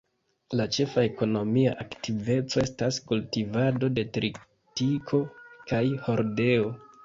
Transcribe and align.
La 0.59 0.63
ĉefa 0.77 1.03
ekonomia 1.09 1.73
aktiveco 1.83 2.63
estas 2.63 2.99
kultivado 3.13 3.93
de 4.01 4.07
tritiko 4.19 5.23
kaj 5.73 5.87
hordeo. 6.09 6.77